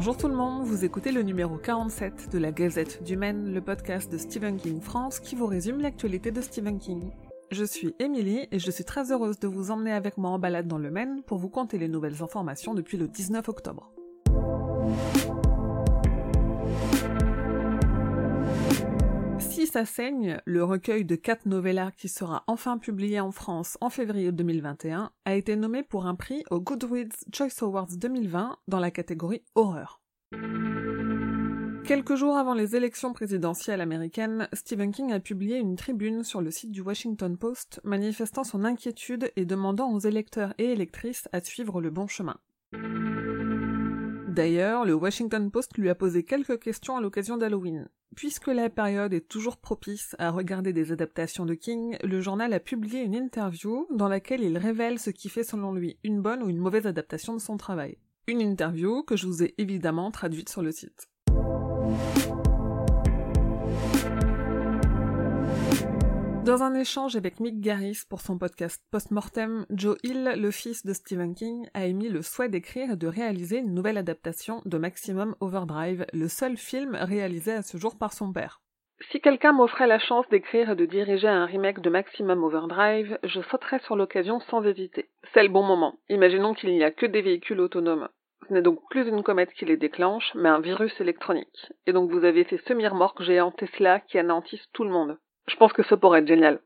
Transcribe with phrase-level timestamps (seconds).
[0.00, 3.60] Bonjour tout le monde, vous écoutez le numéro 47 de la Gazette du Maine, le
[3.60, 7.10] podcast de Stephen King France qui vous résume l'actualité de Stephen King.
[7.50, 10.66] Je suis Émilie et je suis très heureuse de vous emmener avec moi en balade
[10.66, 13.92] dans le Maine pour vous conter les nouvelles informations depuis le 19 octobre.
[19.60, 19.68] Si
[20.46, 25.34] le recueil de quatre novellas qui sera enfin publié en France en février 2021 a
[25.34, 30.00] été nommé pour un prix au Goodreads Choice Awards 2020 dans la catégorie horreur.
[31.84, 36.50] Quelques jours avant les élections présidentielles américaines, Stephen King a publié une tribune sur le
[36.50, 41.82] site du Washington Post manifestant son inquiétude et demandant aux électeurs et électrices à suivre
[41.82, 42.38] le bon chemin.
[44.26, 47.90] D'ailleurs, le Washington Post lui a posé quelques questions à l'occasion d'Halloween.
[48.16, 52.60] Puisque la période est toujours propice à regarder des adaptations de King, le journal a
[52.60, 56.48] publié une interview dans laquelle il révèle ce qui fait selon lui une bonne ou
[56.48, 57.98] une mauvaise adaptation de son travail.
[58.26, 61.08] Une interview que je vous ai évidemment traduite sur le site.
[66.44, 70.94] Dans un échange avec Mick Garris pour son podcast Postmortem, Joe Hill, le fils de
[70.94, 75.36] Stephen King, a émis le souhait d'écrire et de réaliser une nouvelle adaptation de Maximum
[75.40, 78.62] Overdrive, le seul film réalisé à ce jour par son père.
[79.10, 83.42] Si quelqu'un m'offrait la chance d'écrire et de diriger un remake de Maximum Overdrive, je
[83.50, 85.10] sauterais sur l'occasion sans hésiter.
[85.34, 85.98] C'est le bon moment.
[86.08, 88.08] Imaginons qu'il n'y a que des véhicules autonomes.
[88.48, 91.70] Ce n'est donc plus une comète qui les déclenche, mais un virus électronique.
[91.86, 95.18] Et donc vous avez fait semi-remorque géant Tesla qui anéantissent tout le monde.
[95.50, 96.60] Je pense que ça pourrait être génial.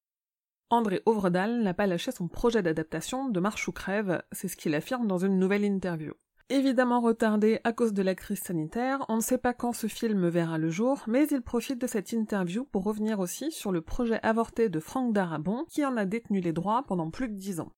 [0.70, 4.74] André Ovredal n'a pas lâché son projet d'adaptation de Marche ou crève, c'est ce qu'il
[4.74, 6.12] affirme dans une nouvelle interview.
[6.50, 10.28] Évidemment retardé à cause de la crise sanitaire, on ne sait pas quand ce film
[10.28, 14.20] verra le jour, mais il profite de cette interview pour revenir aussi sur le projet
[14.22, 17.72] avorté de Franck Darabon, qui en a détenu les droits pendant plus de dix ans.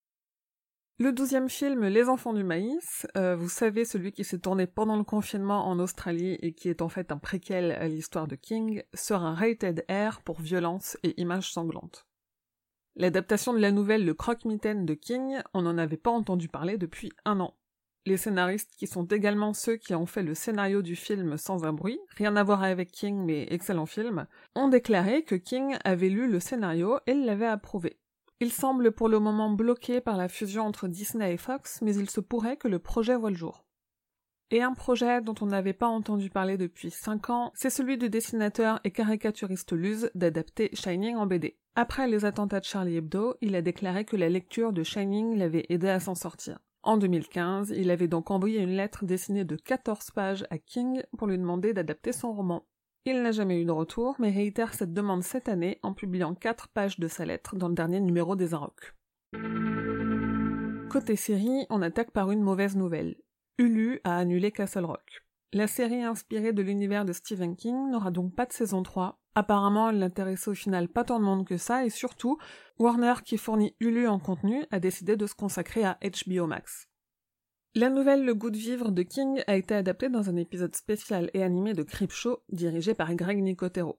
[0.98, 4.96] Le douzième film, Les Enfants du Maïs, euh, vous savez celui qui s'est tourné pendant
[4.96, 8.82] le confinement en Australie et qui est en fait un préquel à l'histoire de King,
[8.94, 12.06] sera rated R pour violence et images sanglantes.
[12.94, 17.12] L'adaptation de la nouvelle Le Croque-Mitaine de King, on n'en avait pas entendu parler depuis
[17.26, 17.58] un an.
[18.06, 21.74] Les scénaristes, qui sont également ceux qui ont fait le scénario du film Sans un
[21.74, 26.26] bruit, rien à voir avec King mais excellent film, ont déclaré que King avait lu
[26.26, 27.98] le scénario et l'avait approuvé.
[28.38, 32.10] Il semble pour le moment bloqué par la fusion entre Disney et Fox, mais il
[32.10, 33.64] se pourrait que le projet voit le jour.
[34.50, 38.10] Et un projet dont on n'avait pas entendu parler depuis 5 ans, c'est celui du
[38.10, 41.56] dessinateur et caricaturiste Luz d'adapter Shining en BD.
[41.76, 45.66] Après les attentats de Charlie Hebdo, il a déclaré que la lecture de Shining l'avait
[45.70, 46.58] aidé à s'en sortir.
[46.82, 51.26] En 2015, il avait donc envoyé une lettre dessinée de 14 pages à King pour
[51.26, 52.66] lui demander d'adapter son roman.
[53.08, 56.66] Il n'a jamais eu de retour, mais réitère cette demande cette année en publiant 4
[56.66, 58.94] pages de sa lettre dans le dernier numéro des Arocs.
[60.90, 63.14] Côté série, on attaque par une mauvaise nouvelle.
[63.58, 65.22] Hulu a annulé Castle Rock.
[65.52, 69.20] La série inspirée de l'univers de Stephen King n'aura donc pas de saison 3.
[69.36, 72.38] Apparemment, elle n'intéressait au final pas tant de monde que ça, et surtout,
[72.80, 76.88] Warner, qui fournit Hulu en contenu, a décidé de se consacrer à HBO Max.
[77.78, 81.30] La nouvelle Le goût de vivre de King a été adaptée dans un épisode spécial
[81.34, 83.98] et animé de Creepshow dirigé par Greg Nicotero.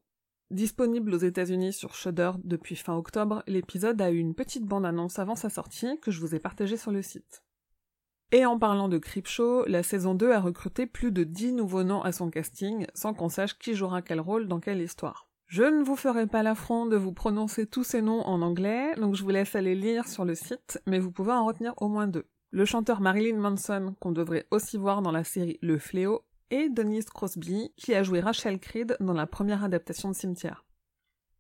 [0.49, 5.35] Disponible aux États-Unis sur Shudder depuis fin octobre, l'épisode a eu une petite bande-annonce avant
[5.35, 7.43] sa sortie que je vous ai partagée sur le site.
[8.31, 12.01] Et en parlant de Creepshow, la saison 2 a recruté plus de 10 nouveaux noms
[12.01, 15.29] à son casting, sans qu'on sache qui jouera quel rôle dans quelle histoire.
[15.45, 19.13] Je ne vous ferai pas l'affront de vous prononcer tous ces noms en anglais, donc
[19.13, 22.07] je vous laisse aller lire sur le site, mais vous pouvez en retenir au moins
[22.07, 26.69] deux le chanteur Marilyn Manson, qu'on devrait aussi voir dans la série Le Fléau, et
[26.69, 30.63] Denise Crosby, qui a joué Rachel Creed dans la première adaptation de Cimetière.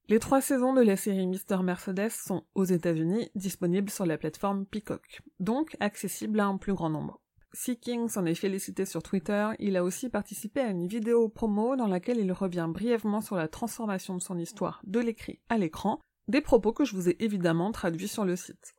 [0.09, 4.65] Les trois saisons de la série Mister Mercedes sont, aux États-Unis, disponibles sur la plateforme
[4.65, 7.21] Peacock, donc accessibles à un plus grand nombre.
[7.53, 11.75] Si King s'en est félicité sur Twitter, il a aussi participé à une vidéo promo
[11.75, 15.99] dans laquelle il revient brièvement sur la transformation de son histoire de l'écrit à l'écran,
[16.27, 18.75] des propos que je vous ai évidemment traduits sur le site.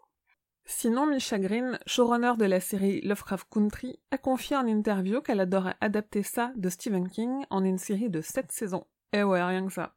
[0.71, 5.77] Sinon, Misha Green, showrunner de la série Lovecraft Country, a confié en interview qu'elle adorait
[5.81, 8.85] adapter ça de Stephen King en une série de 7 saisons.
[9.15, 9.95] Eh ouais, rien que ça.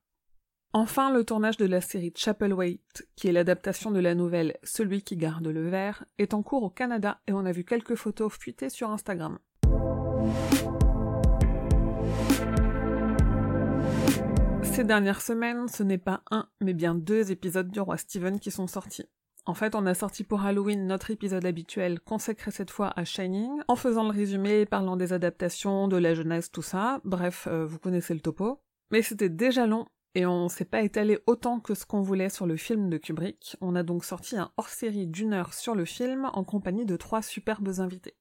[0.71, 5.17] Enfin, le tournage de la série Chapelwaite, qui est l'adaptation de la nouvelle Celui qui
[5.17, 8.69] garde le verre, est en cours au Canada et on a vu quelques photos fuitées
[8.69, 9.39] sur Instagram.
[14.63, 18.51] Ces dernières semaines, ce n'est pas un, mais bien deux épisodes du roi Stephen qui
[18.51, 19.09] sont sortis.
[19.45, 23.49] En fait, on a sorti pour Halloween notre épisode habituel consacré cette fois à Shining,
[23.67, 27.01] en faisant le résumé, parlant des adaptations, de la jeunesse, tout ça.
[27.05, 28.61] Bref, euh, vous connaissez le topo.
[28.91, 32.45] Mais c'était déjà long, et on s'est pas étalé autant que ce qu'on voulait sur
[32.45, 33.57] le film de Kubrick.
[33.61, 37.23] On a donc sorti un hors-série d'une heure sur le film en compagnie de trois
[37.23, 38.15] superbes invités.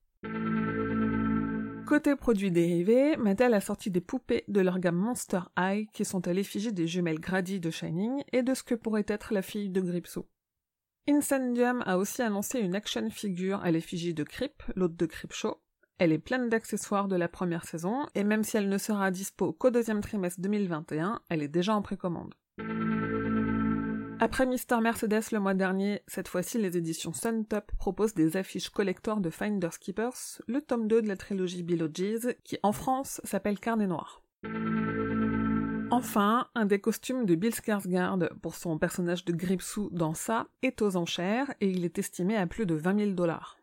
[1.87, 6.27] Côté produits dérivés, Mattel a sorti des poupées de leur gamme Monster High qui sont
[6.29, 9.71] à l'effigie des jumelles Grady de Shining et de ce que pourrait être la fille
[9.71, 10.25] de Gripsou.
[11.09, 15.61] Incendium a aussi annoncé une action figure à l'effigie de Crip, l'hôte de Show.
[15.99, 19.53] Elle est pleine d'accessoires de la première saison, et même si elle ne sera dispo
[19.53, 22.35] qu'au deuxième trimestre 2021, elle est déjà en précommande.
[24.23, 29.21] Après Mister Mercedes le mois dernier, cette fois-ci les éditions Suntop proposent des affiches collector
[29.21, 33.87] de Finders Keepers, le tome 2 de la trilogie Jeez, qui en France s'appelle Carnet
[33.87, 34.23] Noir.
[35.93, 40.83] Enfin, un des costumes de Bill Skarsgård pour son personnage de Gripsou dans ça est
[40.83, 43.59] aux enchères et il est estimé à plus de 20 000 dollars.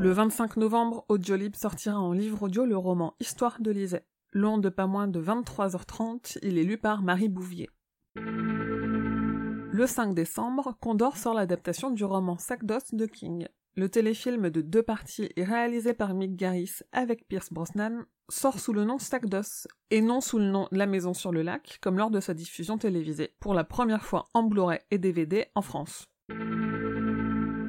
[0.00, 4.06] Le 25 novembre, Audiolib sortira en livre audio le roman Histoire de Lisette.
[4.32, 7.70] Long de pas moins de 23h30, il est lu par Marie Bouvier.
[8.16, 13.46] Le 5 décembre, Condor sort l'adaptation du roman Sac d'os de King.
[13.78, 18.82] Le téléfilm de deux parties réalisé par Mick Garris avec Pierce Brosnan sort sous le
[18.82, 22.10] nom Sac d'os et non sous le nom La Maison sur le Lac, comme lors
[22.10, 26.06] de sa diffusion télévisée, pour la première fois en Blu-ray et DVD en France.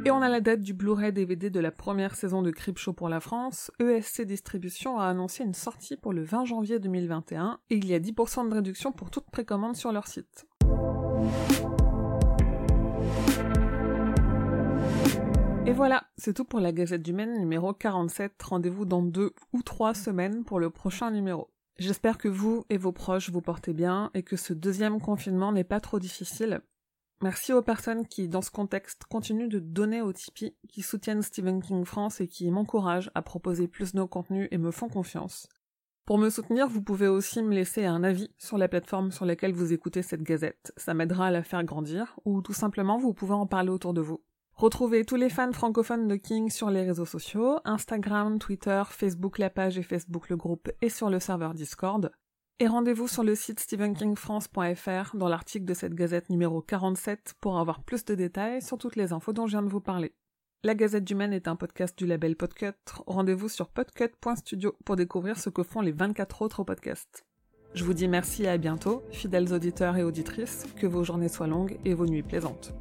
[0.04, 3.08] Et on a la date du Blu-ray DVD de la première saison de Show pour
[3.08, 3.70] la France.
[3.80, 8.00] ESC Distribution a annoncé une sortie pour le 20 janvier 2021 et il y a
[8.00, 10.48] 10% de réduction pour toute précommande sur leur site.
[15.70, 18.42] Et voilà, c'est tout pour la Gazette du Maine numéro 47.
[18.42, 21.52] Rendez-vous dans deux ou trois semaines pour le prochain numéro.
[21.78, 25.64] J'espère que vous et vos proches vous portez bien et que ce deuxième confinement n'est
[25.64, 26.62] pas trop difficile.
[27.22, 31.62] Merci aux personnes qui, dans ce contexte, continuent de donner au Tipeee, qui soutiennent Stephen
[31.62, 35.48] King France et qui m'encouragent à proposer plus de contenus et me font confiance.
[36.08, 39.54] Pour me soutenir, vous pouvez aussi me laisser un avis sur la plateforme sur laquelle
[39.54, 40.74] vous écoutez cette gazette.
[40.78, 44.02] Ça m'aidera à la faire grandir, ou tout simplement vous pouvez en parler autour de
[44.02, 44.20] vous.
[44.60, 49.50] Retrouvez tous les fans francophones de King sur les réseaux sociaux, Instagram, Twitter, Facebook la
[49.50, 52.12] page et Facebook le groupe et sur le serveur Discord.
[52.60, 57.82] Et rendez-vous sur le site stephenkingfrance.fr dans l'article de cette gazette numéro 47 pour avoir
[57.86, 60.14] plus de détails sur toutes les infos dont je viens de vous parler.
[60.66, 62.74] La Gazette du Maine est un podcast du label Podcut.
[63.08, 67.26] Rendez-vous sur podcut.studio pour découvrir ce que font les 24 autres podcasts.
[67.76, 71.48] Je vous dis merci et à bientôt, fidèles auditeurs et auditrices, que vos journées soient
[71.48, 72.74] longues et vos nuits plaisantes.